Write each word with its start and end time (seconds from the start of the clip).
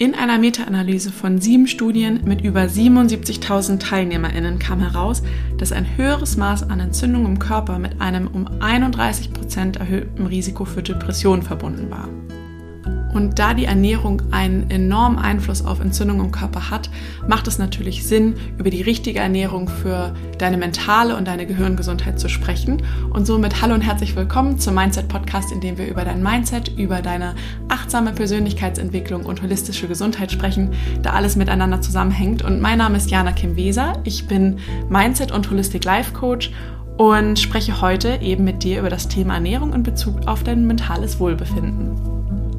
In 0.00 0.14
einer 0.14 0.38
Meta-Analyse 0.38 1.10
von 1.10 1.40
sieben 1.40 1.66
Studien 1.66 2.20
mit 2.24 2.42
über 2.42 2.60
77.000 2.60 3.80
TeilnehmerInnen 3.80 4.60
kam 4.60 4.78
heraus, 4.78 5.24
dass 5.56 5.72
ein 5.72 5.96
höheres 5.96 6.36
Maß 6.36 6.70
an 6.70 6.78
Entzündung 6.78 7.26
im 7.26 7.40
Körper 7.40 7.80
mit 7.80 8.00
einem 8.00 8.28
um 8.28 8.46
31 8.60 9.32
Prozent 9.32 9.78
erhöhten 9.78 10.26
Risiko 10.26 10.64
für 10.64 10.84
Depressionen 10.84 11.42
verbunden 11.42 11.90
war. 11.90 12.08
Und 13.12 13.38
da 13.38 13.54
die 13.54 13.64
Ernährung 13.64 14.22
einen 14.30 14.70
enormen 14.70 15.18
Einfluss 15.18 15.64
auf 15.64 15.80
Entzündung 15.80 16.20
im 16.20 16.30
Körper 16.30 16.70
hat, 16.70 16.90
macht 17.26 17.48
es 17.48 17.58
natürlich 17.58 18.06
Sinn, 18.06 18.34
über 18.58 18.70
die 18.70 18.82
richtige 18.82 19.20
Ernährung 19.20 19.68
für 19.68 20.14
deine 20.38 20.58
mentale 20.58 21.16
und 21.16 21.26
deine 21.26 21.46
Gehirngesundheit 21.46 22.20
zu 22.20 22.28
sprechen. 22.28 22.82
Und 23.10 23.26
somit 23.26 23.62
hallo 23.62 23.74
und 23.74 23.80
herzlich 23.80 24.14
willkommen 24.14 24.58
zum 24.58 24.74
Mindset 24.74 25.08
Podcast, 25.08 25.52
in 25.52 25.60
dem 25.60 25.78
wir 25.78 25.88
über 25.88 26.04
dein 26.04 26.22
Mindset, 26.22 26.68
über 26.76 27.00
deine 27.00 27.34
achtsame 27.68 28.12
Persönlichkeitsentwicklung 28.12 29.24
und 29.24 29.42
holistische 29.42 29.88
Gesundheit 29.88 30.30
sprechen, 30.30 30.72
da 31.02 31.10
alles 31.10 31.36
miteinander 31.36 31.80
zusammenhängt. 31.80 32.42
Und 32.42 32.60
mein 32.60 32.78
Name 32.78 32.98
ist 32.98 33.10
Jana 33.10 33.32
Kim 33.32 33.56
Weser. 33.56 33.94
Ich 34.04 34.26
bin 34.26 34.58
Mindset 34.88 35.32
und 35.32 35.50
Holistic 35.50 35.84
Life 35.84 36.12
Coach 36.12 36.50
und 36.98 37.38
spreche 37.38 37.80
heute 37.80 38.18
eben 38.20 38.44
mit 38.44 38.64
dir 38.64 38.80
über 38.80 38.90
das 38.90 39.08
Thema 39.08 39.34
Ernährung 39.34 39.72
in 39.72 39.82
Bezug 39.82 40.26
auf 40.26 40.42
dein 40.42 40.66
mentales 40.66 41.20
Wohlbefinden. 41.20 42.17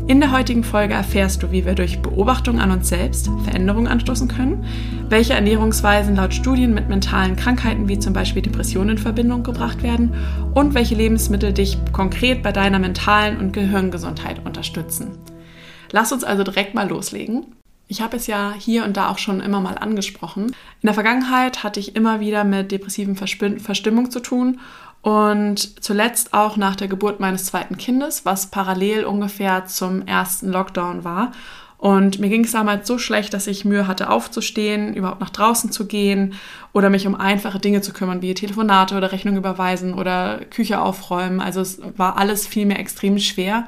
In 0.09 0.21
der 0.21 0.31
heutigen 0.31 0.63
Folge 0.63 0.95
erfährst 0.95 1.43
du, 1.43 1.51
wie 1.51 1.67
wir 1.67 1.75
durch 1.75 2.01
Beobachtung 2.01 2.59
an 2.59 2.71
uns 2.71 2.89
selbst 2.89 3.29
Veränderungen 3.43 3.85
anstoßen 3.85 4.27
können, 4.27 4.65
welche 5.07 5.33
Ernährungsweisen 5.33 6.15
laut 6.15 6.33
Studien 6.33 6.73
mit 6.73 6.89
mentalen 6.89 7.35
Krankheiten 7.35 7.87
wie 7.87 7.99
zum 7.99 8.11
Beispiel 8.11 8.41
Depressionen 8.41 8.97
in 8.97 8.97
Verbindung 8.97 9.43
gebracht 9.43 9.83
werden 9.83 10.15
und 10.55 10.73
welche 10.73 10.95
Lebensmittel 10.95 11.53
dich 11.53 11.77
konkret 11.93 12.41
bei 12.41 12.51
deiner 12.51 12.79
mentalen 12.79 13.37
und 13.37 13.53
Gehirngesundheit 13.53 14.43
unterstützen. 14.47 15.11
Lass 15.91 16.11
uns 16.11 16.23
also 16.23 16.41
direkt 16.41 16.73
mal 16.73 16.89
loslegen. 16.89 17.45
Ich 17.87 18.01
habe 18.01 18.17
es 18.17 18.25
ja 18.25 18.55
hier 18.57 18.85
und 18.85 18.97
da 18.97 19.09
auch 19.09 19.19
schon 19.19 19.41
immer 19.41 19.61
mal 19.61 19.77
angesprochen. 19.77 20.47
In 20.81 20.87
der 20.87 20.95
Vergangenheit 20.95 21.63
hatte 21.63 21.79
ich 21.79 21.95
immer 21.95 22.19
wieder 22.19 22.43
mit 22.43 22.71
depressiven 22.71 23.15
Verstimmung 23.15 24.09
zu 24.09 24.21
tun 24.21 24.59
und 25.01 25.83
zuletzt 25.83 26.33
auch 26.33 26.57
nach 26.57 26.75
der 26.75 26.87
Geburt 26.87 27.19
meines 27.19 27.45
zweiten 27.45 27.77
Kindes, 27.77 28.25
was 28.25 28.47
parallel 28.47 29.05
ungefähr 29.05 29.65
zum 29.65 30.05
ersten 30.05 30.51
Lockdown 30.51 31.03
war. 31.03 31.31
Und 31.77 32.19
mir 32.19 32.27
ging 32.27 32.43
es 32.43 32.51
damals 32.51 32.85
so 32.85 32.97
schlecht, 32.97 33.33
dass 33.33 33.47
ich 33.47 33.63
Mühe 33.63 33.87
hatte, 33.87 34.09
aufzustehen, 34.09 34.93
überhaupt 34.93 35.21
nach 35.21 35.29
draußen 35.29 35.71
zu 35.71 35.87
gehen 35.87 36.33
oder 36.73 36.89
mich 36.89 37.07
um 37.07 37.15
einfache 37.15 37.59
Dinge 37.59 37.79
zu 37.79 37.93
kümmern, 37.93 38.21
wie 38.21 38.33
Telefonate 38.33 38.97
oder 38.97 39.13
Rechnung 39.13 39.37
überweisen 39.37 39.93
oder 39.93 40.41
Küche 40.49 40.81
aufräumen. 40.81 41.39
Also 41.39 41.61
es 41.61 41.79
war 41.95 42.17
alles 42.17 42.45
vielmehr 42.45 42.79
extrem 42.79 43.17
schwer. 43.17 43.65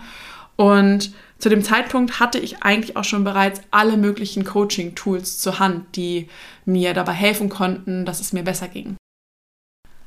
Und 0.57 1.13
zu 1.39 1.47
dem 1.47 1.63
Zeitpunkt 1.63 2.19
hatte 2.19 2.37
ich 2.37 2.63
eigentlich 2.63 2.97
auch 2.97 3.05
schon 3.05 3.23
bereits 3.23 3.61
alle 3.71 3.95
möglichen 3.95 4.43
Coaching-Tools 4.43 5.39
zur 5.39 5.59
Hand, 5.59 5.95
die 5.95 6.27
mir 6.65 6.93
dabei 6.93 7.13
helfen 7.13 7.47
konnten, 7.47 8.05
dass 8.05 8.19
es 8.19 8.33
mir 8.33 8.43
besser 8.43 8.67
ging. 8.67 8.97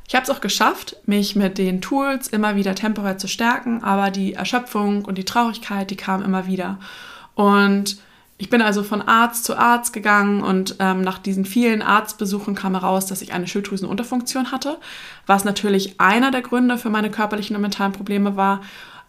Ich 0.06 0.14
habe 0.14 0.24
es 0.24 0.30
auch 0.30 0.40
geschafft, 0.40 0.96
mich 1.06 1.34
mit 1.34 1.58
den 1.58 1.80
Tools 1.80 2.28
immer 2.28 2.56
wieder 2.56 2.74
temporär 2.74 3.18
zu 3.18 3.26
stärken, 3.26 3.82
aber 3.82 4.10
die 4.10 4.34
Erschöpfung 4.34 5.04
und 5.04 5.16
die 5.16 5.24
Traurigkeit, 5.24 5.90
die 5.90 5.96
kam 5.96 6.22
immer 6.22 6.46
wieder. 6.46 6.78
Und 7.34 7.96
ich 8.36 8.50
bin 8.50 8.60
also 8.60 8.82
von 8.82 9.00
Arzt 9.00 9.44
zu 9.44 9.56
Arzt 9.56 9.92
gegangen 9.92 10.42
und 10.42 10.76
ähm, 10.80 11.02
nach 11.02 11.18
diesen 11.18 11.44
vielen 11.44 11.82
Arztbesuchen 11.82 12.54
kam 12.54 12.74
heraus, 12.74 13.06
dass 13.06 13.22
ich 13.22 13.32
eine 13.32 13.46
Schilddrüsenunterfunktion 13.46 14.50
hatte, 14.50 14.78
was 15.26 15.44
natürlich 15.44 16.00
einer 16.00 16.30
der 16.30 16.42
Gründe 16.42 16.76
für 16.76 16.90
meine 16.90 17.10
körperlichen 17.10 17.54
und 17.56 17.62
mentalen 17.62 17.92
Probleme 17.92 18.36
war. 18.36 18.60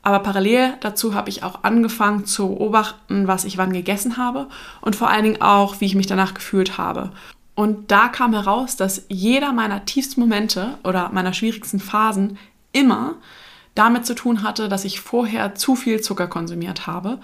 Aber 0.03 0.19
parallel 0.19 0.75
dazu 0.81 1.15
habe 1.15 1.29
ich 1.29 1.41
auch 1.41 1.63
angefangen 1.63 2.25
zu 2.25 2.49
beobachten, 2.49 3.27
was 3.27 3.43
ich 3.43 3.57
wann 3.57 3.73
gegessen 3.73 4.17
habe 4.17 4.47
und 4.81 4.95
vor 4.95 5.09
allen 5.09 5.23
Dingen 5.23 5.41
auch, 5.41 5.81
wie 5.81 5.85
ich 5.85 5.95
mich 5.95 6.05
danach 6.05 6.35
gefühlt 6.35 6.77
habe. 6.77 7.11
Und 7.55 7.89
da 7.89 8.09
kam 8.09 8.33
heraus, 8.33 8.75
dass 8.75 9.05
jeder 9.07 9.53
meiner 9.53 9.85
tiefsten 9.85 10.19
Momente 10.19 10.77
oder 10.83 11.09
meiner 11.09 11.33
schwierigsten 11.33 11.79
Phasen 11.79 12.37
immer 12.73 13.15
damit 13.75 14.05
zu 14.05 14.13
tun 14.13 14.43
hatte, 14.43 14.69
dass 14.69 14.85
ich 14.85 14.99
vorher 14.99 15.55
zu 15.55 15.75
viel 15.75 16.01
Zucker 16.01 16.27
konsumiert 16.27 16.85
habe. 16.85 17.19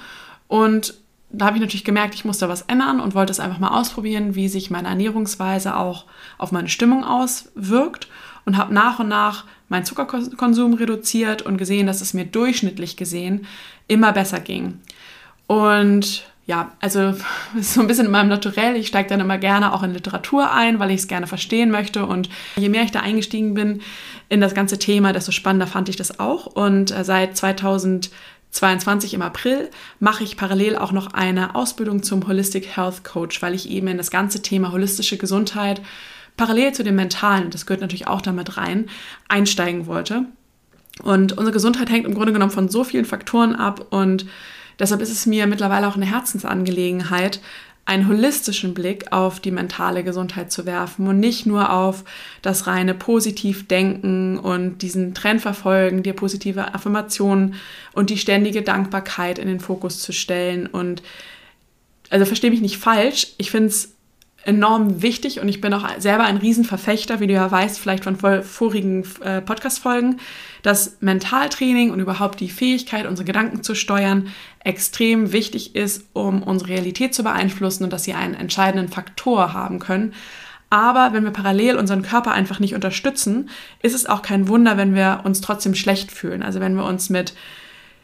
Und 0.47 0.95
da 1.29 1.45
habe 1.45 1.57
ich 1.57 1.61
natürlich 1.61 1.85
gemerkt, 1.85 2.13
ich 2.13 2.25
muss 2.25 2.39
da 2.39 2.49
was 2.49 2.63
ändern 2.63 2.99
und 2.99 3.15
wollte 3.15 3.31
es 3.31 3.39
einfach 3.39 3.59
mal 3.59 3.79
ausprobieren, 3.79 4.35
wie 4.35 4.49
sich 4.49 4.69
meine 4.69 4.89
Ernährungsweise 4.89 5.77
auch 5.77 6.05
auf 6.37 6.51
meine 6.51 6.69
Stimmung 6.69 7.05
auswirkt 7.05 8.07
und 8.45 8.57
habe 8.57 8.73
nach 8.73 8.99
und 8.99 9.07
nach 9.07 9.45
meinen 9.69 9.85
Zuckerkonsum 9.85 10.73
reduziert 10.73 11.41
und 11.41 11.57
gesehen, 11.57 11.87
dass 11.87 12.01
es 12.01 12.13
mir 12.13 12.25
durchschnittlich 12.25 12.97
gesehen 12.97 13.47
immer 13.87 14.11
besser 14.11 14.41
ging. 14.41 14.79
Und 15.47 16.25
ja, 16.51 16.73
also 16.81 17.13
so 17.61 17.79
ein 17.79 17.87
bisschen 17.87 18.07
in 18.07 18.11
meinem 18.11 18.27
Naturell. 18.27 18.75
Ich 18.75 18.87
steige 18.87 19.07
dann 19.07 19.21
immer 19.21 19.37
gerne 19.37 19.73
auch 19.73 19.83
in 19.83 19.93
Literatur 19.93 20.51
ein, 20.51 20.79
weil 20.79 20.91
ich 20.91 20.99
es 20.99 21.07
gerne 21.07 21.25
verstehen 21.25 21.71
möchte. 21.71 22.05
Und 22.05 22.29
je 22.57 22.67
mehr 22.67 22.83
ich 22.83 22.91
da 22.91 22.99
eingestiegen 22.99 23.53
bin 23.53 23.81
in 24.27 24.41
das 24.41 24.53
ganze 24.53 24.77
Thema, 24.77 25.13
desto 25.13 25.31
spannender 25.31 25.67
fand 25.67 25.87
ich 25.87 25.95
das 25.95 26.19
auch. 26.19 26.45
Und 26.47 26.91
äh, 26.91 27.05
seit 27.05 27.37
2022 27.37 29.13
im 29.13 29.21
April 29.21 29.69
mache 29.99 30.25
ich 30.25 30.35
parallel 30.35 30.75
auch 30.75 30.91
noch 30.91 31.13
eine 31.13 31.55
Ausbildung 31.55 32.03
zum 32.03 32.27
Holistic 32.27 32.75
Health 32.75 33.05
Coach, 33.05 33.41
weil 33.41 33.53
ich 33.53 33.69
eben 33.69 33.87
in 33.87 33.97
das 33.97 34.11
ganze 34.11 34.41
Thema 34.41 34.73
holistische 34.73 35.15
Gesundheit 35.17 35.81
parallel 36.35 36.73
zu 36.73 36.83
dem 36.83 36.95
mentalen, 36.95 37.49
das 37.49 37.65
gehört 37.65 37.81
natürlich 37.81 38.07
auch 38.07 38.21
damit 38.21 38.57
rein, 38.57 38.89
einsteigen 39.29 39.85
wollte. 39.85 40.25
Und 41.03 41.33
unsere 41.33 41.51
Gesundheit 41.51 41.89
hängt 41.89 42.05
im 42.05 42.13
Grunde 42.13 42.33
genommen 42.33 42.51
von 42.51 42.67
so 42.67 42.83
vielen 42.83 43.05
Faktoren 43.05 43.55
ab 43.55 43.87
und 43.91 44.25
Deshalb 44.81 45.01
ist 45.01 45.11
es 45.11 45.27
mir 45.27 45.45
mittlerweile 45.45 45.87
auch 45.87 45.95
eine 45.95 46.07
Herzensangelegenheit, 46.07 47.39
einen 47.85 48.07
holistischen 48.07 48.73
Blick 48.73 49.11
auf 49.11 49.39
die 49.39 49.51
mentale 49.51 50.03
Gesundheit 50.03 50.51
zu 50.51 50.65
werfen 50.65 51.05
und 51.07 51.19
nicht 51.19 51.45
nur 51.45 51.71
auf 51.71 52.03
das 52.41 52.65
reine 52.65 52.95
Positivdenken 52.95 54.39
und 54.39 54.79
diesen 54.79 55.13
Trend 55.13 55.39
verfolgen, 55.39 56.01
dir 56.01 56.13
positive 56.13 56.73
Affirmationen 56.73 57.53
und 57.93 58.09
die 58.09 58.17
ständige 58.17 58.63
Dankbarkeit 58.63 59.37
in 59.37 59.47
den 59.47 59.59
Fokus 59.59 59.99
zu 59.99 60.13
stellen. 60.13 60.65
Und 60.65 61.03
also 62.09 62.25
verstehe 62.25 62.49
mich 62.49 62.61
nicht 62.61 62.77
falsch, 62.77 63.27
ich 63.37 63.51
finde 63.51 63.67
es 63.67 63.93
enorm 64.43 65.01
wichtig 65.01 65.39
und 65.39 65.47
ich 65.47 65.61
bin 65.61 65.73
auch 65.73 65.87
selber 65.99 66.23
ein 66.23 66.37
Riesenverfechter, 66.37 67.19
wie 67.19 67.27
du 67.27 67.33
ja 67.33 67.49
weißt, 67.49 67.79
vielleicht 67.79 68.03
von 68.03 68.15
vorigen 68.15 69.05
äh, 69.23 69.41
Podcast-Folgen, 69.41 70.19
dass 70.63 70.97
Mentaltraining 70.99 71.91
und 71.91 71.99
überhaupt 71.99 72.39
die 72.39 72.49
Fähigkeit, 72.49 73.05
unsere 73.05 73.25
Gedanken 73.25 73.63
zu 73.63 73.75
steuern, 73.75 74.29
extrem 74.63 75.31
wichtig 75.31 75.75
ist, 75.75 76.05
um 76.13 76.41
unsere 76.43 76.71
Realität 76.71 77.13
zu 77.13 77.23
beeinflussen 77.23 77.83
und 77.83 77.93
dass 77.93 78.03
sie 78.03 78.13
einen 78.13 78.33
entscheidenden 78.33 78.89
Faktor 78.89 79.53
haben 79.53 79.79
können. 79.79 80.13
Aber 80.71 81.13
wenn 81.13 81.25
wir 81.25 81.31
parallel 81.31 81.75
unseren 81.75 82.01
Körper 82.01 82.31
einfach 82.31 82.59
nicht 82.59 82.73
unterstützen, 82.73 83.49
ist 83.81 83.93
es 83.93 84.05
auch 84.05 84.21
kein 84.21 84.47
Wunder, 84.47 84.77
wenn 84.77 84.95
wir 84.95 85.21
uns 85.25 85.41
trotzdem 85.41 85.75
schlecht 85.75 86.11
fühlen. 86.11 86.41
Also 86.41 86.61
wenn 86.61 86.75
wir 86.75 86.85
uns 86.85 87.09
mit 87.09 87.33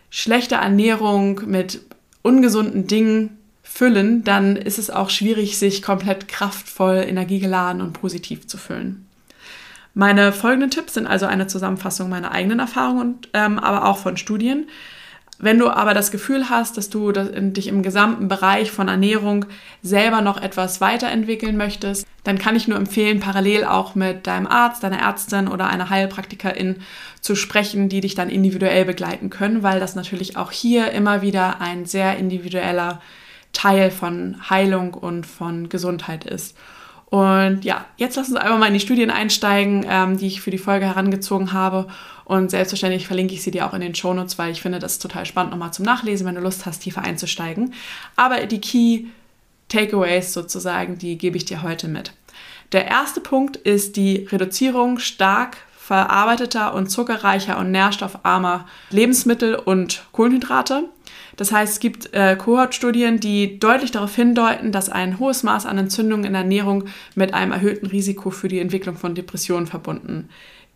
schlechter 0.10 0.58
Ernährung, 0.58 1.42
mit 1.46 1.82
ungesunden 2.24 2.86
Dingen 2.86 3.38
füllen, 3.70 4.24
dann 4.24 4.56
ist 4.56 4.80
es 4.80 4.90
auch 4.90 5.10
schwierig, 5.10 5.58
sich 5.58 5.82
komplett 5.82 6.28
kraftvoll, 6.28 7.06
energiegeladen 7.08 7.82
und 7.82 7.94
positiv 7.94 8.48
zu 8.48 8.58
füllen. 8.58 9.08
Meine 9.94 10.32
folgenden 10.32 10.70
Tipps 10.70 10.94
sind 10.94 11.08
also 11.08 11.26
eine 11.26 11.48
Zusammenfassung 11.48 12.10
meiner 12.10 12.32
eigenen 12.32 12.60
Erfahrungen, 12.60 13.20
ähm, 13.34 13.58
aber 13.60 13.88
auch 13.88 13.98
von 13.98 14.16
Studien. 14.18 14.68
Wenn 15.40 15.60
du 15.60 15.70
aber 15.70 15.94
das 15.94 16.10
Gefühl 16.10 16.50
hast, 16.50 16.78
dass 16.78 16.90
du 16.90 17.12
dich 17.12 17.68
im 17.68 17.84
gesamten 17.84 18.28
Bereich 18.28 18.72
von 18.72 18.88
Ernährung 18.88 19.46
selber 19.84 20.22
noch 20.22 20.42
etwas 20.42 20.82
weiterentwickeln 20.82 21.58
möchtest, 21.58 22.08
dann 22.24 22.40
kann 22.40 22.56
ich 22.56 22.68
nur 22.68 22.78
empfehlen, 22.78 23.20
parallel 23.20 23.66
auch 23.66 23.94
mit 23.94 24.26
deinem 24.26 24.48
Arzt, 24.48 24.84
deiner 24.84 25.00
Ärztin 25.00 25.48
oder 25.48 25.68
einer 25.68 25.92
Heilpraktikerin 25.92 26.78
zu 27.22 27.36
sprechen, 27.36 27.88
die 27.88 28.02
dich 28.02 28.16
dann 28.16 28.30
individuell 28.30 28.86
begleiten 28.86 29.30
können, 29.30 29.62
weil 29.62 29.80
das 29.80 29.94
natürlich 29.94 30.38
auch 30.38 30.52
hier 30.52 30.92
immer 30.92 31.22
wieder 31.22 31.62
ein 31.62 31.86
sehr 31.86 32.18
individueller 32.18 33.00
Teil 33.54 33.92
von 33.92 34.38
Heilung 34.50 34.94
und 34.94 35.26
von 35.26 35.70
Gesundheit 35.70 36.26
ist. 36.26 36.56
Und 37.10 37.64
ja, 37.64 37.86
jetzt 37.96 38.18
lass 38.18 38.28
uns 38.28 38.38
einfach 38.38 38.58
mal 38.60 38.68
in 38.68 38.74
die 38.74 38.82
Studien 38.82 39.10
einsteigen, 39.10 39.86
ähm, 39.88 40.18
die 40.18 40.28
ich 40.28 40.42
für 40.42 40.52
die 40.52 40.58
Folge 40.58 40.86
herangezogen 40.86 41.54
habe. 41.54 41.88
Und 42.26 42.52
selbstverständlich 42.52 43.08
verlinke 43.08 43.34
ich 43.34 43.42
sie 43.42 43.52
dir 43.52 43.66
auch 43.66 43.74
in 43.74 43.80
den 43.80 43.96
Shownotes, 43.96 44.38
weil 44.38 44.52
ich 44.52 44.62
finde, 44.62 44.80
das 44.80 44.94
ist 44.94 45.02
total 45.02 45.26
spannend 45.26 45.52
nochmal 45.52 45.72
zum 45.72 45.86
Nachlesen, 45.86 46.28
wenn 46.28 46.36
du 46.36 46.42
Lust 46.42 46.66
hast, 46.66 46.80
tiefer 46.80 47.04
einzusteigen. 47.04 47.74
Aber 48.18 48.46
die 48.46 48.60
Key 48.60 49.06
Takeaways 49.70 50.34
sozusagen, 50.34 50.98
die 50.98 51.18
gebe 51.18 51.38
ich 51.38 51.46
dir 51.46 51.62
heute 51.62 51.88
mit. 51.88 52.14
Der 52.74 52.88
erste 52.88 53.22
Punkt 53.22 53.56
ist 53.56 53.96
die 53.96 54.28
Reduzierung 54.30 55.00
stark 55.00 55.58
verarbeiteter 55.88 56.74
und 56.74 56.90
zuckerreicher 56.90 57.58
und 57.58 57.72
nährstoffarmer 57.72 58.66
Lebensmittel 58.90 59.56
und 59.56 60.04
Kohlenhydrate. 60.12 60.84
Das 61.38 61.54
heißt, 61.54 61.74
es 61.76 61.80
gibt 61.80 62.14
äh, 62.14 62.36
Kohortstudien, 62.36 63.22
die 63.22 63.58
deutlich 63.58 63.92
darauf 63.92 64.14
hindeuten, 64.14 64.74
dass 64.74 64.90
ein 64.90 65.18
hohes 65.18 65.44
Maß 65.44 65.66
an 65.66 65.78
Entzündungen 65.78 66.26
in 66.26 66.34
der 66.34 66.42
Ernährung 66.42 66.90
mit 67.16 67.34
einem 67.34 67.54
erhöhten 67.54 67.86
Risiko 67.86 68.32
für 68.32 68.50
die 68.50 68.60
Entwicklung 68.60 68.98
von 68.98 69.16
Depressionen 69.16 69.66
verbunden 69.66 70.28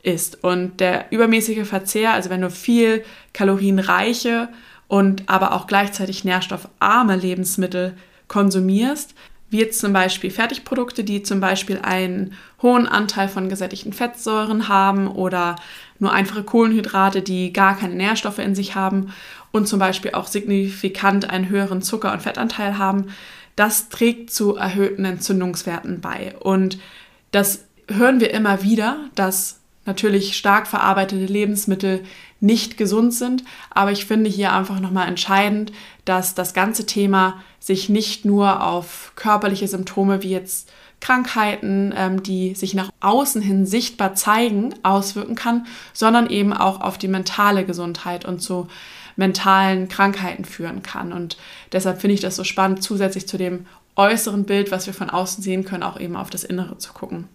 ist. 0.02 0.46
Und 0.46 0.80
der 0.80 1.12
übermäßige 1.12 1.68
Verzehr, 1.68 2.13
also 2.13 2.30
wenn 2.30 2.40
du 2.40 2.50
viel 2.50 3.04
kalorienreiche 3.34 4.48
und 4.88 5.24
aber 5.28 5.52
auch 5.52 5.68
gleichzeitig 5.68 6.24
nährstoffarme 6.24 7.18
Lebensmittel 7.18 7.98
konsumierst, 8.30 9.13
wie 9.51 9.59
jetzt 9.59 9.80
zum 9.80 9.94
Beispiel 9.94 10.31
Fertigprodukte, 10.31 11.03
die 11.03 11.24
zum 11.24 11.39
Beispiel 11.39 11.80
einen 11.83 12.33
hohen 12.62 12.88
Anteil 12.88 13.27
von 13.27 13.50
gesättigten 13.50 13.94
Fettsäuren 13.94 14.69
haben 14.69 15.07
oder 15.07 15.57
nur 16.00 16.13
einfache 16.13 16.44
Kohlenhydrate, 16.44 17.21
die 17.21 17.53
gar 17.53 17.77
keine 17.77 17.95
Nährstoffe 17.95 18.39
in 18.39 18.56
sich 18.56 18.75
haben 18.75 19.13
und 19.51 19.68
zum 19.68 19.77
Beispiel 19.77 20.12
auch 20.12 20.27
signifikant 20.27 21.30
einen 21.30 21.50
höheren 21.50 21.81
Zucker- 21.81 22.13
und 22.13 22.21
Fettanteil 22.21 22.77
haben, 22.77 23.07
das 23.56 23.89
trägt 23.89 24.31
zu 24.31 24.56
erhöhten 24.56 25.06
Entzündungswerten 25.06 26.01
bei. 26.01 26.36
Und 26.39 26.80
das 27.31 27.65
hören 27.88 28.19
wir 28.19 28.33
immer 28.33 28.63
wieder, 28.63 28.98
dass 29.15 29.61
natürlich 29.86 30.38
stark 30.38 30.68
verarbeitete 30.68 31.25
Lebensmittel 31.25 32.04
nicht 32.39 32.78
gesund 32.78 33.13
sind. 33.13 33.44
Aber 33.69 33.92
ich 33.92 34.06
finde 34.06 34.30
hier 34.30 34.54
einfach 34.54 34.80
nochmal 34.80 35.07
entscheidend, 35.07 35.72
dass 36.06 36.36
das 36.36 36.54
ganze 36.54 36.86
Thema 36.86 37.42
sich 37.60 37.89
nicht 37.89 38.25
nur 38.25 38.63
auf 38.63 39.13
körperliche 39.16 39.68
Symptome 39.68 40.24
wie 40.24 40.31
jetzt 40.31 40.72
Krankheiten, 41.00 41.94
ähm, 41.98 42.24
die 42.24 42.54
sich 42.56 42.74
nach 42.74 42.89
außen 43.00 43.42
hin 43.42 43.66
sichtbar 43.66 44.16
zeigen, 44.16 44.74
auswirken 44.83 45.36
kann, 45.36 45.66
sondern 45.94 46.30
eben 46.30 46.54
auch 46.54 46.80
auf 46.81 46.98
die 46.98 47.07
mentale 47.07 47.66
Gesundheit 47.66 48.24
und 48.24 48.39
zu 48.39 48.68
mentalen 49.16 49.89
Krankheiten 49.89 50.45
führen 50.45 50.84
kann. 50.84 51.12
Und 51.12 51.38
deshalb 51.72 52.00
finde 52.00 52.13
ich 52.13 52.22
das 52.22 52.36
so 52.36 52.44
spannend, 52.44 52.84
zusätzlich 52.84 53.27
zu 53.27 53.38
dem 53.38 53.66
äußeren 53.95 54.45
Bild, 54.45 54.72
was 54.72 54.86
wir 54.88 54.94
von 54.94 55.10
außen 55.10 55.44
sehen 55.44 55.66
können, 55.66 55.84
auch 55.84 56.00
eben 56.00 56.16
auf 56.16 56.30
das 56.30 56.44
Innere 56.44 56.77
zu 56.77 56.94
gucken. 56.94 57.27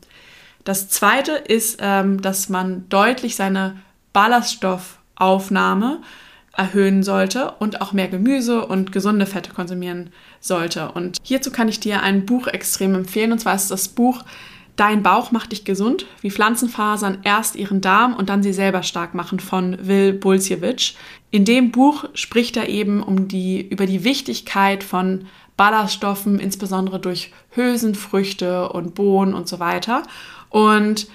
Das 0.66 0.88
zweite 0.88 1.30
ist, 1.30 1.78
ähm, 1.80 2.20
dass 2.20 2.48
man 2.48 2.88
deutlich 2.88 3.36
seine 3.36 3.76
Ballaststoffaufnahme 4.12 6.00
erhöhen 6.56 7.04
sollte 7.04 7.52
und 7.60 7.80
auch 7.80 7.92
mehr 7.92 8.08
Gemüse 8.08 8.66
und 8.66 8.90
gesunde 8.90 9.26
Fette 9.26 9.52
konsumieren 9.52 10.10
sollte. 10.40 10.90
Und 10.90 11.18
hierzu 11.22 11.52
kann 11.52 11.68
ich 11.68 11.78
dir 11.78 12.02
ein 12.02 12.26
Buch 12.26 12.48
extrem 12.48 12.96
empfehlen, 12.96 13.30
und 13.30 13.38
zwar 13.38 13.54
ist 13.54 13.70
das 13.70 13.88
Buch 13.88 14.24
Dein 14.74 15.02
Bauch 15.02 15.30
macht 15.30 15.52
dich 15.52 15.64
gesund, 15.64 16.04
wie 16.20 16.30
Pflanzenfasern 16.30 17.20
erst 17.22 17.56
ihren 17.56 17.80
Darm 17.80 18.14
und 18.14 18.28
dann 18.28 18.42
sie 18.42 18.52
selber 18.52 18.82
stark 18.82 19.14
machen 19.14 19.40
von 19.40 19.78
Will 19.86 20.12
Bulsiewicz. 20.12 20.94
In 21.30 21.46
dem 21.46 21.70
Buch 21.70 22.04
spricht 22.12 22.58
er 22.58 22.68
eben 22.68 23.02
um 23.02 23.26
die, 23.26 23.66
über 23.66 23.86
die 23.86 24.04
Wichtigkeit 24.04 24.84
von 24.84 25.26
Ballaststoffen, 25.56 26.38
insbesondere 26.38 27.00
durch 27.00 27.32
Hülsenfrüchte 27.52 28.68
und 28.68 28.94
Bohnen 28.94 29.32
und 29.32 29.48
so 29.48 29.58
weiter. 29.58 30.02
Und 30.56 31.08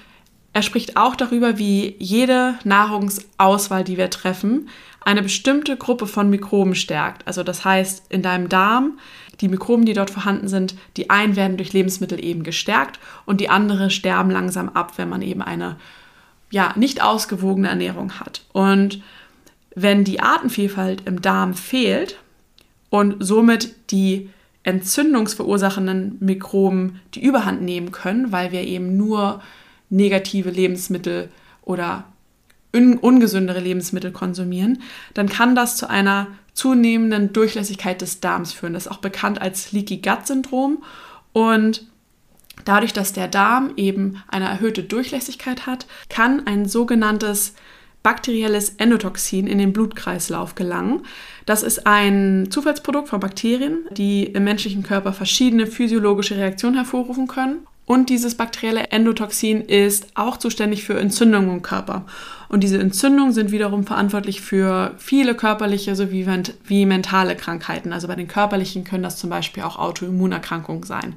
er 0.52 0.62
spricht 0.62 0.96
auch 0.96 1.16
darüber, 1.16 1.58
wie 1.58 1.96
jede 1.98 2.54
Nahrungsauswahl, 2.62 3.82
die 3.82 3.98
wir 3.98 4.08
treffen, 4.08 4.68
eine 5.00 5.20
bestimmte 5.20 5.76
Gruppe 5.76 6.06
von 6.06 6.30
Mikroben 6.30 6.76
stärkt. 6.76 7.26
Also 7.26 7.42
das 7.42 7.64
heißt, 7.64 8.04
in 8.08 8.22
deinem 8.22 8.48
Darm, 8.48 9.00
die 9.40 9.48
Mikroben, 9.48 9.84
die 9.84 9.94
dort 9.94 10.10
vorhanden 10.10 10.46
sind, 10.46 10.76
die 10.96 11.10
einen 11.10 11.34
werden 11.34 11.56
durch 11.56 11.72
Lebensmittel 11.72 12.24
eben 12.24 12.44
gestärkt 12.44 13.00
und 13.26 13.40
die 13.40 13.48
anderen 13.48 13.90
sterben 13.90 14.30
langsam 14.30 14.68
ab, 14.68 14.92
wenn 14.96 15.08
man 15.08 15.22
eben 15.22 15.42
eine 15.42 15.76
ja, 16.52 16.72
nicht 16.76 17.02
ausgewogene 17.02 17.68
Ernährung 17.68 18.20
hat. 18.20 18.42
Und 18.52 19.02
wenn 19.74 20.04
die 20.04 20.20
Artenvielfalt 20.20 21.02
im 21.08 21.20
Darm 21.20 21.54
fehlt 21.54 22.16
und 22.90 23.16
somit 23.18 23.74
die 23.90 24.30
entzündungsverursachenden 24.64 26.18
Mikroben 26.20 27.00
die 27.14 27.24
Überhand 27.24 27.62
nehmen 27.62 27.92
können, 27.92 28.32
weil 28.32 28.52
wir 28.52 28.62
eben 28.62 28.96
nur 28.96 29.42
negative 29.90 30.50
Lebensmittel 30.50 31.30
oder 31.62 32.04
un 32.74 32.96
ungesündere 32.96 33.60
Lebensmittel 33.60 34.12
konsumieren, 34.12 34.82
dann 35.14 35.28
kann 35.28 35.54
das 35.54 35.76
zu 35.76 35.90
einer 35.90 36.28
zunehmenden 36.54 37.32
Durchlässigkeit 37.32 38.00
des 38.00 38.20
Darms 38.20 38.52
führen. 38.52 38.74
Das 38.74 38.86
ist 38.86 38.92
auch 38.92 38.98
bekannt 38.98 39.40
als 39.40 39.72
Leaky 39.72 39.98
Gut 39.98 40.26
Syndrom 40.26 40.82
und 41.32 41.86
dadurch, 42.64 42.92
dass 42.92 43.12
der 43.12 43.28
Darm 43.28 43.72
eben 43.76 44.22
eine 44.28 44.46
erhöhte 44.46 44.82
Durchlässigkeit 44.82 45.66
hat, 45.66 45.86
kann 46.08 46.46
ein 46.46 46.66
sogenanntes 46.66 47.54
bakterielles 48.02 48.70
Endotoxin 48.78 49.46
in 49.46 49.58
den 49.58 49.72
Blutkreislauf 49.72 50.54
gelangen. 50.54 51.02
Das 51.46 51.62
ist 51.62 51.86
ein 51.86 52.48
Zufallsprodukt 52.50 53.08
von 53.08 53.20
Bakterien, 53.20 53.86
die 53.90 54.24
im 54.24 54.44
menschlichen 54.44 54.82
Körper 54.82 55.12
verschiedene 55.12 55.66
physiologische 55.66 56.36
Reaktionen 56.36 56.76
hervorrufen 56.76 57.28
können. 57.28 57.66
Und 57.84 58.10
dieses 58.10 58.36
bakterielle 58.36 58.84
Endotoxin 58.90 59.60
ist 59.60 60.06
auch 60.14 60.36
zuständig 60.36 60.84
für 60.84 60.98
Entzündungen 60.98 61.50
im 61.50 61.62
Körper. 61.62 62.06
Und 62.48 62.62
diese 62.62 62.78
Entzündungen 62.78 63.32
sind 63.32 63.50
wiederum 63.50 63.84
verantwortlich 63.84 64.40
für 64.40 64.94
viele 64.98 65.34
körperliche 65.34 65.96
sowie 65.96 66.26
wie 66.64 66.86
mentale 66.86 67.34
Krankheiten. 67.34 67.92
Also 67.92 68.06
bei 68.06 68.14
den 68.14 68.28
körperlichen 68.28 68.84
können 68.84 69.02
das 69.02 69.18
zum 69.18 69.30
Beispiel 69.30 69.64
auch 69.64 69.78
Autoimmunerkrankungen 69.78 70.84
sein. 70.84 71.16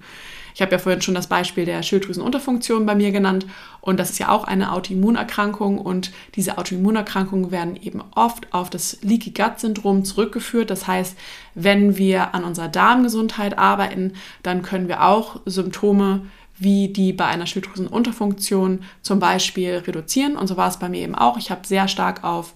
Ich 0.56 0.62
habe 0.62 0.72
ja 0.72 0.78
vorhin 0.78 1.02
schon 1.02 1.16
das 1.16 1.28
Beispiel 1.28 1.66
der 1.66 1.84
Schilddrüsenunterfunktion 1.84 2.86
bei 2.86 2.96
mir 2.96 3.12
genannt 3.12 3.46
und 3.82 4.00
das 4.00 4.10
ist 4.10 4.20
ja 4.20 4.30
auch 4.30 4.46
eine 4.46 4.72
Autoimmunerkrankung 4.72 5.78
und 5.78 6.14
diese 6.36 6.58
Autoimmunerkrankungen 6.58 7.52
werden 7.52 7.76
eben 7.76 8.02
oft 8.16 8.54
auf 8.54 8.70
das 8.70 9.00
Leaky 9.02 9.32
Gut 9.32 9.60
Syndrom 9.60 10.06
zurückgeführt. 10.06 10.70
Das 10.70 10.88
heißt, 10.88 11.18
wenn 11.56 11.98
wir 11.98 12.34
an 12.34 12.46
unserer 12.46 12.70
Darmgesundheit 12.70 13.58
arbeiten, 13.58 14.14
dann 14.44 14.62
können 14.62 14.88
wir 14.88 15.04
auch 15.04 15.42
Symptome 15.46 16.22
wie 16.58 16.88
die 16.88 17.12
bei 17.12 17.26
einer 17.26 17.48
Schilddrüsenunterfunktion 17.48 18.84
zum 19.02 19.20
Beispiel 19.20 19.84
reduzieren. 19.86 20.38
Und 20.38 20.48
so 20.48 20.56
war 20.56 20.70
es 20.70 20.80
bei 20.80 20.88
mir 20.88 21.02
eben 21.02 21.16
auch. 21.16 21.38
Ich 21.38 21.52
habe 21.52 21.68
sehr 21.68 21.90
stark 21.90 22.24
auf 22.24 22.54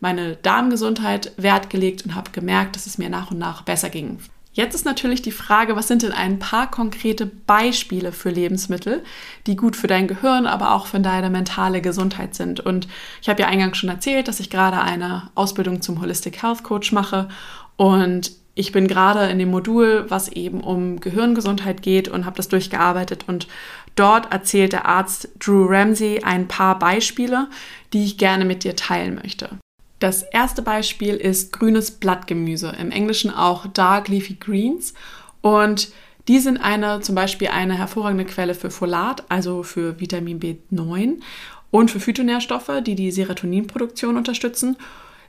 meine 0.00 0.36
Darmgesundheit 0.36 1.32
Wert 1.38 1.70
gelegt 1.70 2.04
und 2.04 2.14
habe 2.14 2.30
gemerkt, 2.30 2.76
dass 2.76 2.84
es 2.84 2.98
mir 2.98 3.08
nach 3.08 3.30
und 3.30 3.38
nach 3.38 3.62
besser 3.62 3.88
ging. 3.88 4.18
Jetzt 4.52 4.74
ist 4.74 4.84
natürlich 4.84 5.22
die 5.22 5.30
Frage, 5.30 5.76
was 5.76 5.86
sind 5.86 6.02
denn 6.02 6.12
ein 6.12 6.38
paar 6.38 6.70
konkrete 6.70 7.26
Beispiele 7.26 8.10
für 8.12 8.30
Lebensmittel, 8.30 9.04
die 9.46 9.54
gut 9.54 9.76
für 9.76 9.86
dein 9.86 10.08
Gehirn, 10.08 10.46
aber 10.46 10.72
auch 10.72 10.86
für 10.86 10.98
deine 10.98 11.30
mentale 11.30 11.80
Gesundheit 11.80 12.34
sind. 12.34 12.58
Und 12.58 12.88
ich 13.22 13.28
habe 13.28 13.42
ja 13.42 13.48
eingangs 13.48 13.76
schon 13.78 13.88
erzählt, 13.88 14.26
dass 14.26 14.40
ich 14.40 14.50
gerade 14.50 14.80
eine 14.80 15.30
Ausbildung 15.34 15.80
zum 15.80 16.00
Holistic 16.00 16.42
Health 16.42 16.64
Coach 16.64 16.92
mache 16.92 17.28
und 17.76 18.32
ich 18.58 18.72
bin 18.72 18.88
gerade 18.88 19.26
in 19.26 19.38
dem 19.38 19.52
Modul, 19.52 20.06
was 20.08 20.26
eben 20.30 20.62
um 20.62 20.98
Gehirngesundheit 20.98 21.80
geht 21.80 22.08
und 22.08 22.26
habe 22.26 22.36
das 22.36 22.48
durchgearbeitet 22.48 23.26
und 23.28 23.46
dort 23.94 24.32
erzählt 24.32 24.72
der 24.72 24.86
Arzt 24.86 25.28
Drew 25.38 25.66
Ramsey 25.68 26.24
ein 26.24 26.48
paar 26.48 26.76
Beispiele, 26.76 27.46
die 27.92 28.04
ich 28.04 28.18
gerne 28.18 28.44
mit 28.44 28.64
dir 28.64 28.74
teilen 28.74 29.14
möchte. 29.14 29.50
Das 29.98 30.22
erste 30.22 30.62
Beispiel 30.62 31.16
ist 31.16 31.52
grünes 31.52 31.90
Blattgemüse, 31.90 32.74
im 32.78 32.90
Englischen 32.90 33.30
auch 33.30 33.66
Dark 33.66 34.08
Leafy 34.08 34.34
Greens. 34.34 34.94
Und 35.40 35.90
die 36.28 36.38
sind 36.38 36.58
eine, 36.58 37.00
zum 37.00 37.14
Beispiel 37.14 37.48
eine 37.48 37.76
hervorragende 37.76 38.24
Quelle 38.24 38.54
für 38.54 38.70
Folat, 38.70 39.24
also 39.28 39.62
für 39.62 39.98
Vitamin 39.98 40.38
B9 40.38 41.20
und 41.70 41.90
für 41.90 42.00
Phytonährstoffe, 42.00 42.70
die 42.86 42.94
die 42.94 43.10
Serotoninproduktion 43.10 44.16
unterstützen. 44.16 44.76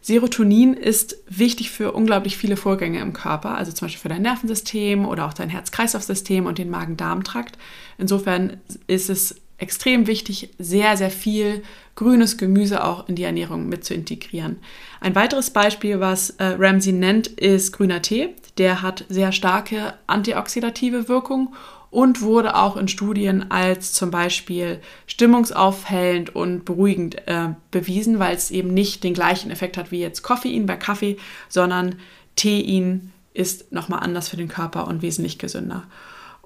Serotonin 0.01 0.73
ist 0.75 1.17
wichtig 1.27 1.71
für 1.71 1.91
unglaublich 1.91 2.37
viele 2.37 2.55
Vorgänge 2.55 2.99
im 2.99 3.13
Körper, 3.13 3.55
also 3.55 3.71
zum 3.71 3.87
Beispiel 3.87 4.01
für 4.01 4.09
dein 4.09 4.21
Nervensystem 4.21 5.05
oder 5.05 5.25
auch 5.25 5.33
dein 5.33 5.49
Herz-Kreislauf-System 5.49 6.45
und 6.45 6.57
den 6.57 6.69
Magen-Darm-Trakt. 6.69 7.57
Insofern 7.97 8.61
ist 8.87 9.09
es 9.09 9.35
extrem 9.59 10.07
wichtig, 10.07 10.49
sehr, 10.57 10.97
sehr 10.97 11.11
viel 11.11 11.63
grünes 11.95 12.37
Gemüse 12.37 12.83
auch 12.83 13.07
in 13.09 13.15
die 13.15 13.23
Ernährung 13.23 13.67
mit 13.67 13.83
zu 13.83 13.93
integrieren. 13.93 14.57
Ein 15.01 15.15
weiteres 15.15 15.51
Beispiel, 15.51 15.99
was 15.99 16.31
äh, 16.31 16.55
Ramsey 16.57 16.93
nennt, 16.93 17.27
ist 17.27 17.73
grüner 17.73 18.01
Tee. 18.01 18.29
Der 18.57 18.81
hat 18.81 19.05
sehr 19.09 19.31
starke 19.31 19.93
antioxidative 20.07 21.09
Wirkung 21.09 21.53
und 21.91 22.21
wurde 22.21 22.55
auch 22.55 22.77
in 22.77 22.87
Studien 22.87 23.51
als 23.51 23.93
zum 23.93 24.11
Beispiel 24.11 24.79
stimmungsaufhellend 25.07 26.35
und 26.35 26.63
beruhigend 26.65 27.27
äh, 27.27 27.49
bewiesen, 27.71 28.19
weil 28.19 28.35
es 28.35 28.51
eben 28.51 28.73
nicht 28.73 29.03
den 29.03 29.13
gleichen 29.13 29.51
Effekt 29.51 29.75
hat 29.75 29.91
wie 29.91 29.99
jetzt 29.99 30.21
Koffein 30.21 30.65
bei 30.65 30.75
Kaffee, 30.75 31.17
sondern 31.49 31.95
Tein 32.35 33.11
ist 33.33 33.71
nochmal 33.71 33.99
anders 33.99 34.29
für 34.29 34.37
den 34.37 34.47
Körper 34.47 34.87
und 34.87 35.01
wesentlich 35.01 35.39
gesünder. 35.39 35.83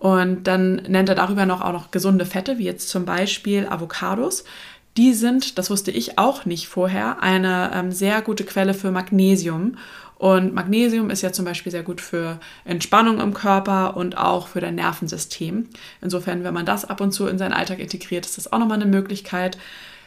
Und 0.04 0.48
dann 0.48 0.82
nennt 0.86 1.08
er 1.08 1.16
darüber 1.16 1.46
noch 1.46 1.62
auch 1.62 1.72
noch 1.72 1.90
gesunde 1.90 2.26
Fette, 2.26 2.58
wie 2.58 2.66
jetzt 2.66 2.90
zum 2.90 3.06
Beispiel 3.06 3.66
Avocados. 3.70 4.44
Die 4.98 5.14
sind, 5.14 5.58
das 5.58 5.70
wusste 5.70 5.92
ich 5.92 6.18
auch 6.18 6.44
nicht 6.44 6.68
vorher, 6.68 7.24
eine 7.24 7.72
ähm, 7.74 7.94
sehr 7.94 8.22
gute 8.22 8.44
Quelle 8.44 8.74
für 8.74 8.92
Magnesium. 8.92 9.78
Und 10.18 10.54
Magnesium 10.54 11.10
ist 11.10 11.22
ja 11.22 11.32
zum 11.32 11.46
Beispiel 11.46 11.72
sehr 11.72 11.84
gut 11.84 12.02
für 12.02 12.42
Entspannung 12.66 13.22
im 13.22 13.34
Körper 13.34 13.96
und 13.96 14.18
auch 14.18 14.50
für 14.50 14.60
dein 14.60 14.76
Nervensystem. 14.76 15.70
Insofern, 16.02 16.44
wenn 16.44 16.54
man 16.54 16.66
das 16.66 16.84
ab 16.84 17.00
und 17.00 17.14
zu 17.14 17.28
in 17.28 17.38
seinen 17.38 17.54
Alltag 17.54 17.80
integriert, 17.80 18.26
ist 18.26 18.38
das 18.38 18.52
auch 18.52 18.60
nochmal 18.60 18.82
eine 18.82 18.92
Möglichkeit. 18.92 19.58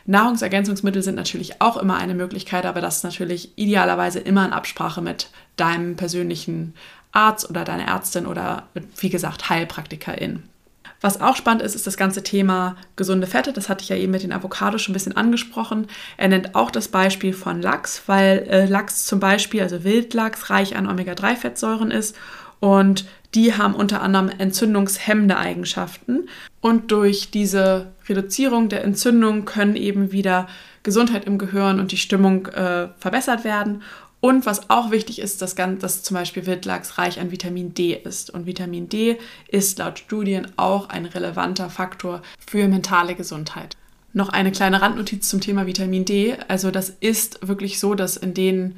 Nahrungsergänzungsmittel 0.05 1.03
sind 1.03 1.15
natürlich 1.15 1.62
auch 1.62 1.79
immer 1.79 1.97
eine 1.97 2.15
Möglichkeit, 2.15 2.67
aber 2.67 2.83
das 2.83 2.99
ist 2.99 3.05
natürlich 3.05 3.57
idealerweise 3.57 4.21
immer 4.21 4.45
in 4.45 4.53
Absprache 4.53 5.00
mit 5.00 5.31
deinem 5.57 5.97
persönlichen 5.97 6.75
Arzt 7.17 7.49
oder 7.49 7.65
deine 7.65 7.87
Ärztin 7.87 8.27
oder 8.27 8.65
wie 8.99 9.11
gesagt 9.11 9.49
Heilpraktikerin. 9.49 10.43
Was 11.01 11.21
auch 11.21 11.37
spannend 11.37 11.63
ist, 11.63 11.75
ist 11.75 11.87
das 11.87 11.97
ganze 11.97 12.23
Thema 12.23 12.77
gesunde 12.97 13.27
Fette. 13.27 13.53
Das 13.53 13.69
hatte 13.69 13.83
ich 13.83 13.91
ja 13.91 13.97
eben 13.97 14.13
mit 14.13 14.23
den 14.23 14.33
Avocados 14.33 14.83
schon 14.83 14.93
ein 14.93 14.95
bisschen 14.95 15.17
angesprochen. 15.17 15.89
Er 16.17 16.29
nennt 16.29 16.55
auch 16.55 16.71
das 16.71 16.89
Beispiel 16.89 17.33
von 17.33 17.61
Lachs, 17.61 18.03
weil 18.07 18.47
äh, 18.49 18.65
Lachs 18.67 19.05
zum 19.05 19.21
Beispiel, 19.21 19.63
also 19.63 19.85
Wildlachs, 19.85 20.51
reich 20.51 20.77
an 20.77 20.89
Omega-3-Fettsäuren 20.89 21.91
ist 21.91 22.17
und 22.61 23.07
die 23.35 23.55
haben 23.55 23.75
unter 23.75 24.01
anderem 24.01 24.31
entzündungshemmende 24.31 25.37
Eigenschaften. 25.37 26.29
Und 26.61 26.91
durch 26.91 27.31
diese 27.31 27.93
Reduzierung 28.09 28.69
der 28.69 28.83
Entzündung 28.83 29.45
können 29.45 29.77
eben 29.77 30.11
wieder 30.11 30.49
Gesundheit 30.83 31.27
im 31.27 31.37
Gehirn 31.37 31.79
und 31.79 31.93
die 31.93 31.99
Stimmung 31.99 32.47
äh, 32.47 32.89
verbessert 32.99 33.45
werden. 33.45 33.83
Und 34.21 34.47
was 34.47 34.71
auch 34.71 34.91
wichtig 34.91 35.21
ist, 35.21 35.43
dass, 35.43 35.55
dass 35.55 36.03
zum 36.03 36.15
Beispiel 36.15 36.47
Wildlachs 36.47 36.99
reich 36.99 37.21
an 37.21 37.31
Vitamin 37.31 37.75
D 37.75 37.95
ist. 37.95 38.31
Und 38.31 38.47
Vitamin 38.47 38.89
D 38.89 39.19
ist 39.49 39.79
laut 39.79 39.99
Studien 39.99 40.49
auch 40.57 40.89
ein 40.89 41.07
relevanter 41.07 41.71
Faktor 41.71 42.23
für 42.47 42.67
mentale 42.67 43.15
Gesundheit. 43.15 43.77
Noch 44.13 44.31
eine 44.31 44.51
kleine 44.51 44.81
Randnotiz 44.81 45.29
zum 45.29 45.41
Thema 45.41 45.67
Vitamin 45.67 46.07
D. 46.07 46.37
Also 46.49 46.71
das 46.71 46.91
ist 47.01 47.47
wirklich 47.47 47.79
so, 47.79 47.95
dass 47.95 48.17
in 48.17 48.33
den 48.33 48.77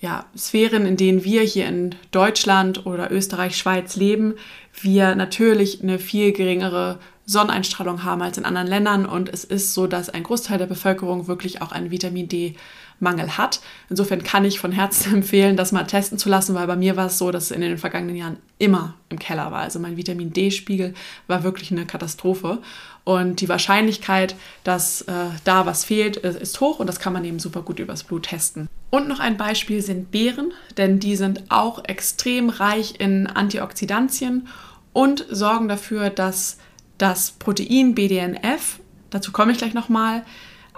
ja, 0.00 0.26
Sphären, 0.36 0.86
in 0.86 0.96
denen 0.96 1.24
wir 1.24 1.42
hier 1.42 1.66
in 1.66 1.94
Deutschland 2.12 2.86
oder 2.86 3.10
Österreich, 3.10 3.56
Schweiz 3.56 3.96
leben, 3.96 4.34
wir 4.80 5.14
natürlich 5.16 5.82
eine 5.82 5.98
viel 5.98 6.32
geringere 6.32 6.98
Sonneneinstrahlung 7.26 8.04
haben 8.04 8.22
als 8.22 8.38
in 8.38 8.46
anderen 8.46 8.68
Ländern 8.68 9.04
und 9.04 9.28
es 9.28 9.44
ist 9.44 9.74
so, 9.74 9.86
dass 9.86 10.08
ein 10.08 10.22
Großteil 10.22 10.56
der 10.56 10.66
Bevölkerung 10.66 11.26
wirklich 11.26 11.60
auch 11.60 11.72
einen 11.72 11.90
Vitamin 11.90 12.28
D 12.28 12.54
Mangel 13.00 13.36
hat. 13.38 13.60
Insofern 13.88 14.22
kann 14.22 14.44
ich 14.44 14.58
von 14.58 14.72
Herzen 14.72 15.14
empfehlen, 15.14 15.56
das 15.56 15.72
mal 15.72 15.84
testen 15.84 16.18
zu 16.18 16.28
lassen, 16.28 16.54
weil 16.54 16.66
bei 16.66 16.76
mir 16.76 16.96
war 16.96 17.06
es 17.06 17.18
so, 17.18 17.30
dass 17.30 17.44
es 17.44 17.50
in 17.50 17.60
den 17.60 17.78
vergangenen 17.78 18.16
Jahren 18.16 18.36
immer 18.58 18.94
im 19.08 19.18
Keller 19.18 19.52
war. 19.52 19.60
Also 19.60 19.78
mein 19.78 19.96
Vitamin 19.96 20.32
D-Spiegel 20.32 20.94
war 21.26 21.44
wirklich 21.44 21.70
eine 21.70 21.86
Katastrophe. 21.86 22.58
Und 23.04 23.40
die 23.40 23.48
Wahrscheinlichkeit, 23.48 24.34
dass 24.64 25.02
äh, 25.02 25.12
da 25.44 25.64
was 25.64 25.84
fehlt, 25.84 26.18
ist 26.18 26.60
hoch 26.60 26.78
und 26.78 26.86
das 26.88 27.00
kann 27.00 27.14
man 27.14 27.24
eben 27.24 27.38
super 27.38 27.62
gut 27.62 27.78
übers 27.78 28.04
Blut 28.04 28.24
testen. 28.24 28.68
Und 28.90 29.08
noch 29.08 29.20
ein 29.20 29.36
Beispiel 29.36 29.80
sind 29.80 30.10
Beeren, 30.10 30.52
denn 30.76 30.98
die 30.98 31.16
sind 31.16 31.44
auch 31.50 31.84
extrem 31.84 32.50
reich 32.50 32.96
in 32.98 33.26
Antioxidantien 33.26 34.48
und 34.92 35.24
sorgen 35.30 35.68
dafür, 35.68 36.10
dass 36.10 36.58
das 36.98 37.30
Protein 37.30 37.94
BDNF, 37.94 38.80
dazu 39.10 39.32
komme 39.32 39.52
ich 39.52 39.58
gleich 39.58 39.74
nochmal, 39.74 40.24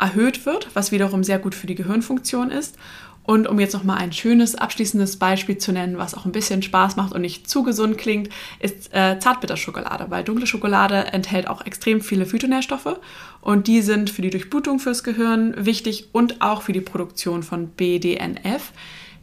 erhöht 0.00 0.46
wird, 0.46 0.68
was 0.74 0.92
wiederum 0.92 1.24
sehr 1.24 1.38
gut 1.38 1.54
für 1.54 1.66
die 1.66 1.74
Gehirnfunktion 1.74 2.50
ist. 2.50 2.76
Und 3.22 3.46
um 3.46 3.60
jetzt 3.60 3.74
nochmal 3.74 3.98
ein 3.98 4.12
schönes 4.12 4.56
abschließendes 4.56 5.18
Beispiel 5.18 5.58
zu 5.58 5.72
nennen, 5.72 5.98
was 5.98 6.14
auch 6.14 6.24
ein 6.24 6.32
bisschen 6.32 6.62
Spaß 6.62 6.96
macht 6.96 7.12
und 7.12 7.20
nicht 7.20 7.48
zu 7.48 7.62
gesund 7.62 7.98
klingt, 7.98 8.30
ist 8.58 8.92
äh, 8.92 9.18
Zartbitterschokolade, 9.20 10.06
weil 10.08 10.24
dunkle 10.24 10.46
Schokolade 10.46 11.12
enthält 11.12 11.46
auch 11.46 11.64
extrem 11.64 12.00
viele 12.00 12.26
Phytonährstoffe 12.26 12.98
und 13.40 13.66
die 13.66 13.82
sind 13.82 14.10
für 14.10 14.22
die 14.22 14.30
Durchblutung 14.30 14.80
fürs 14.80 15.04
Gehirn 15.04 15.54
wichtig 15.64 16.08
und 16.12 16.40
auch 16.40 16.62
für 16.62 16.72
die 16.72 16.80
Produktion 16.80 17.42
von 17.42 17.68
BDNF. 17.68 18.72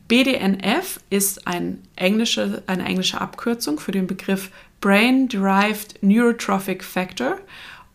BDNF 0.08 1.02
ist 1.10 1.46
ein 1.48 1.80
englische, 1.98 2.64
eine 2.68 2.86
englische 2.86 3.20
Abkürzung 3.20 3.80
für 3.80 3.92
den 3.92 4.08
Begriff 4.08 4.52
Brain 4.80 5.28
Derived 5.28 6.02
Neurotrophic 6.02 6.84
Factor 6.84 7.40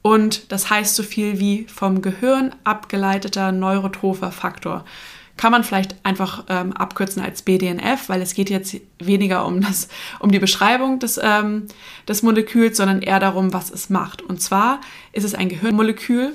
und 0.02 0.50
das 0.50 0.68
heißt 0.68 0.96
so 0.96 1.02
viel 1.02 1.38
wie 1.38 1.66
vom 1.72 2.02
Gehirn 2.02 2.54
abgeleiteter 2.64 3.52
neurotropher 3.52 4.32
Faktor. 4.32 4.84
Kann 5.36 5.52
man 5.52 5.64
vielleicht 5.64 5.96
einfach 6.04 6.44
ähm, 6.48 6.72
abkürzen 6.72 7.22
als 7.22 7.42
BDNF, 7.42 8.08
weil 8.08 8.20
es 8.20 8.34
geht 8.34 8.50
jetzt 8.50 8.76
weniger 8.98 9.46
um, 9.46 9.60
das, 9.62 9.88
um 10.20 10.30
die 10.30 10.38
Beschreibung 10.38 10.98
des, 10.98 11.18
ähm, 11.22 11.68
des 12.06 12.22
Moleküls, 12.22 12.76
sondern 12.76 13.00
eher 13.00 13.18
darum, 13.18 13.52
was 13.52 13.70
es 13.70 13.88
macht. 13.88 14.22
Und 14.22 14.42
zwar 14.42 14.80
ist 15.12 15.24
es 15.24 15.34
ein 15.34 15.48
Gehirnmolekül, 15.48 16.34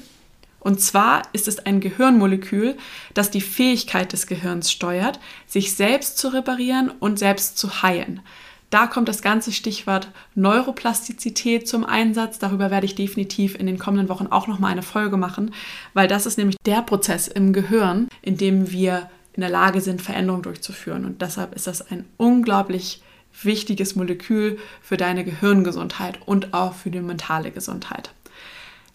und 0.60 0.82
zwar 0.82 1.22
ist 1.32 1.48
es 1.48 1.60
ein 1.60 1.80
Gehirnmolekül, 1.80 2.76
das 3.14 3.30
die 3.32 3.42
Fähigkeit 3.42 4.12
des 4.12 4.28
Gehirns 4.28 4.72
steuert, 4.72 5.20
sich 5.46 5.76
selbst 5.76 6.18
zu 6.18 6.30
reparieren 6.30 6.92
und 7.00 7.20
selbst 7.20 7.58
zu 7.58 7.84
heilen. 7.84 8.22
Da 8.70 8.86
kommt 8.88 9.08
das 9.08 9.22
ganze 9.22 9.54
Stichwort 9.54 10.10
Neuroplastizität 10.36 11.68
zum 11.68 11.86
Einsatz. 11.86 12.38
Darüber 12.38 12.70
werde 12.70 12.86
ich 12.86 12.96
definitiv 12.96 13.56
in 13.56 13.66
den 13.66 13.80
kommenden 13.80 14.10
Wochen 14.10 14.28
auch 14.28 14.48
noch 14.48 14.60
mal 14.60 14.68
eine 14.68 14.82
Folge 14.82 15.16
machen, 15.16 15.54
weil 15.94 16.08
das 16.08 16.26
ist 16.26 16.38
nämlich 16.38 16.58
der 16.66 16.82
Prozess 16.82 17.28
im 17.28 17.54
Gehirn, 17.54 18.10
in 18.22 18.36
dem 18.36 18.72
wir 18.72 19.10
in 19.34 19.42
der 19.42 19.50
Lage 19.50 19.80
sind, 19.80 20.02
Veränderungen 20.02 20.44
durchzuführen. 20.44 21.06
Und 21.06 21.22
deshalb 21.22 21.56
ist 21.56 21.68
das 21.68 21.92
ein 21.92 22.06
unglaublich 22.18 23.02
wichtiges 23.44 23.96
Molekül 23.96 24.58
für 24.82 24.98
deine 24.98 25.24
Gehirngesundheit 25.24 26.20
und 26.26 26.54
auch 26.54 26.74
für 26.74 26.90
die 26.90 27.00
mentale 27.00 27.52
Gesundheit. 27.52 28.12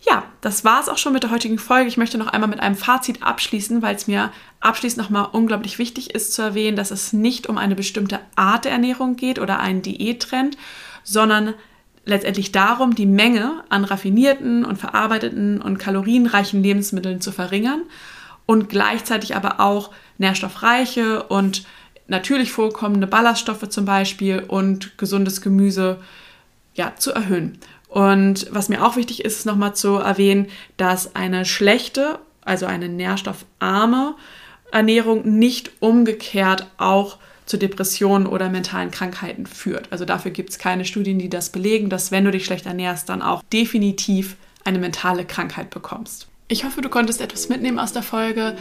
Ja, 0.04 0.24
das 0.40 0.64
war 0.64 0.80
es 0.80 0.88
auch 0.88 0.98
schon 0.98 1.12
mit 1.12 1.22
der 1.22 1.30
heutigen 1.30 1.58
Folge. 1.58 1.88
Ich 1.88 1.96
möchte 1.96 2.18
noch 2.18 2.26
einmal 2.26 2.50
mit 2.50 2.60
einem 2.60 2.74
Fazit 2.74 3.22
abschließen, 3.22 3.82
weil 3.82 3.94
es 3.94 4.08
mir 4.08 4.32
abschließend 4.60 5.00
nochmal 5.00 5.28
unglaublich 5.30 5.78
wichtig 5.78 6.12
ist 6.14 6.32
zu 6.34 6.42
erwähnen, 6.42 6.76
dass 6.76 6.90
es 6.90 7.12
nicht 7.12 7.48
um 7.48 7.56
eine 7.56 7.76
bestimmte 7.76 8.18
Art 8.34 8.64
der 8.64 8.72
Ernährung 8.72 9.14
geht 9.14 9.38
oder 9.38 9.60
einen 9.60 9.82
Diättrend, 9.82 10.56
sondern 11.04 11.54
letztendlich 12.04 12.50
darum, 12.50 12.96
die 12.96 13.06
Menge 13.06 13.62
an 13.68 13.84
raffinierten 13.84 14.64
und 14.64 14.76
verarbeiteten 14.76 15.62
und 15.62 15.78
kalorienreichen 15.78 16.62
Lebensmitteln 16.62 17.20
zu 17.20 17.30
verringern 17.30 17.82
und 18.44 18.68
gleichzeitig 18.68 19.36
aber 19.36 19.60
auch 19.60 19.90
nährstoffreiche 20.18 21.22
und 21.22 21.64
natürlich 22.08 22.50
vorkommende 22.50 23.06
Ballaststoffe 23.06 23.68
zum 23.68 23.84
Beispiel 23.84 24.44
und 24.48 24.98
gesundes 24.98 25.40
Gemüse 25.40 25.98
ja, 26.74 26.94
zu 26.96 27.12
erhöhen. 27.12 27.58
Und 27.92 28.46
was 28.50 28.70
mir 28.70 28.82
auch 28.82 28.96
wichtig 28.96 29.22
ist, 29.22 29.40
ist 29.40 29.44
nochmal 29.44 29.74
zu 29.74 29.96
erwähnen, 29.96 30.46
dass 30.78 31.14
eine 31.14 31.44
schlechte, 31.44 32.18
also 32.42 32.64
eine 32.64 32.88
nährstoffarme 32.88 34.14
Ernährung 34.72 35.38
nicht 35.38 35.72
umgekehrt 35.80 36.66
auch 36.78 37.18
zu 37.44 37.58
Depressionen 37.58 38.26
oder 38.26 38.48
mentalen 38.48 38.90
Krankheiten 38.90 39.44
führt. 39.44 39.92
Also 39.92 40.06
dafür 40.06 40.30
gibt 40.30 40.48
es 40.48 40.58
keine 40.58 40.86
Studien, 40.86 41.18
die 41.18 41.28
das 41.28 41.50
belegen, 41.50 41.90
dass 41.90 42.10
wenn 42.10 42.24
du 42.24 42.30
dich 42.30 42.46
schlecht 42.46 42.64
ernährst, 42.64 43.10
dann 43.10 43.20
auch 43.20 43.42
definitiv 43.52 44.36
eine 44.64 44.78
mentale 44.78 45.26
Krankheit 45.26 45.68
bekommst. 45.68 46.28
Ich 46.52 46.64
hoffe, 46.64 46.82
du 46.82 46.90
konntest 46.90 47.22
etwas 47.22 47.48
mitnehmen 47.48 47.78
aus 47.78 47.94
der 47.94 48.02
Folge. 48.02 48.56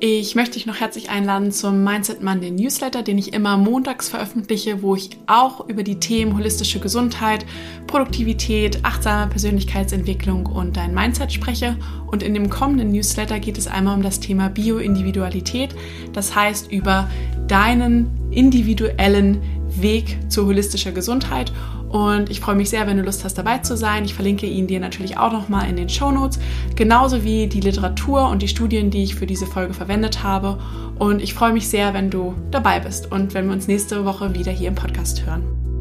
Ich 0.00 0.34
möchte 0.34 0.54
dich 0.54 0.64
noch 0.64 0.80
herzlich 0.80 1.10
einladen 1.10 1.52
zum 1.52 1.84
Mindset 1.84 2.22
Monday 2.22 2.50
Newsletter, 2.50 3.02
den 3.02 3.18
ich 3.18 3.34
immer 3.34 3.58
montags 3.58 4.08
veröffentliche, 4.08 4.80
wo 4.80 4.96
ich 4.96 5.10
auch 5.26 5.68
über 5.68 5.82
die 5.82 6.00
Themen 6.00 6.38
holistische 6.38 6.80
Gesundheit, 6.80 7.44
Produktivität, 7.86 8.78
achtsame 8.82 9.30
Persönlichkeitsentwicklung 9.30 10.46
und 10.46 10.78
dein 10.78 10.94
Mindset 10.94 11.34
spreche. 11.34 11.76
Und 12.06 12.22
in 12.22 12.32
dem 12.32 12.48
kommenden 12.48 12.92
Newsletter 12.92 13.38
geht 13.40 13.58
es 13.58 13.66
einmal 13.66 13.94
um 13.94 14.02
das 14.02 14.20
Thema 14.20 14.48
Bioindividualität, 14.48 15.74
das 16.14 16.34
heißt 16.34 16.72
über 16.72 17.10
deinen 17.46 18.08
individuellen 18.30 19.42
Weg 19.80 20.18
zu 20.28 20.46
holistischer 20.46 20.92
Gesundheit 20.92 21.52
und 21.94 22.28
ich 22.28 22.40
freue 22.40 22.56
mich 22.56 22.70
sehr, 22.70 22.88
wenn 22.88 22.96
du 22.96 23.04
Lust 23.04 23.22
hast, 23.22 23.38
dabei 23.38 23.58
zu 23.58 23.76
sein. 23.76 24.04
Ich 24.04 24.14
verlinke 24.14 24.46
ihn 24.46 24.66
dir 24.66 24.80
natürlich 24.80 25.16
auch 25.16 25.32
nochmal 25.32 25.70
in 25.70 25.76
den 25.76 25.88
Show 25.88 26.10
Notes, 26.10 26.40
genauso 26.74 27.22
wie 27.22 27.46
die 27.46 27.60
Literatur 27.60 28.28
und 28.30 28.42
die 28.42 28.48
Studien, 28.48 28.90
die 28.90 29.04
ich 29.04 29.14
für 29.14 29.26
diese 29.26 29.46
Folge 29.46 29.74
verwendet 29.74 30.24
habe. 30.24 30.58
Und 30.98 31.22
ich 31.22 31.34
freue 31.34 31.52
mich 31.52 31.68
sehr, 31.68 31.94
wenn 31.94 32.10
du 32.10 32.34
dabei 32.50 32.80
bist 32.80 33.12
und 33.12 33.32
wenn 33.32 33.46
wir 33.46 33.52
uns 33.52 33.68
nächste 33.68 34.04
Woche 34.04 34.34
wieder 34.34 34.50
hier 34.50 34.70
im 34.70 34.74
Podcast 34.74 35.24
hören. 35.24 35.73